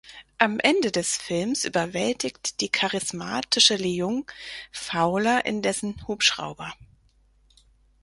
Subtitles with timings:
[0.39, 4.25] Am Ende des Films überwältigt die charismatische Leung
[4.71, 6.73] Fowler in dessen Hubschrauber.